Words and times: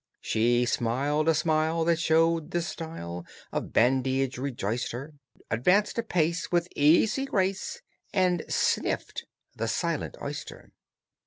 She 0.19 0.65
smiled 0.65 1.29
a 1.29 1.35
smile 1.35 1.85
that 1.85 1.99
showed 1.99 2.49
this 2.49 2.65
style 2.67 3.23
Of 3.51 3.71
badinage 3.71 4.39
rejoiced 4.39 4.93
her, 4.93 5.13
Advanced 5.51 5.99
a 5.99 6.01
pace 6.01 6.51
with 6.51 6.67
easy 6.75 7.25
grace, 7.25 7.83
And 8.11 8.43
sniffed 8.49 9.25
the 9.55 9.67
silent 9.67 10.17
oyster. 10.19 10.71